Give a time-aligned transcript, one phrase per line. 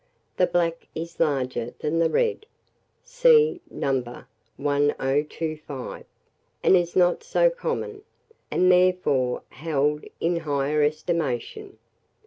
[0.37, 2.47] The black is larger than the red
[3.03, 4.01] (see No.
[4.57, 6.05] 1025),
[6.63, 8.01] and is not so common,
[8.49, 11.77] and therefore held in higher estimation.